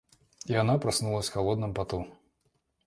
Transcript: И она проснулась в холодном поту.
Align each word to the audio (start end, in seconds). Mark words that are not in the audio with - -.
И 0.47 0.55
она 0.55 0.79
проснулась 0.79 1.29
в 1.29 1.33
холодном 1.33 1.75
поту. 1.75 2.07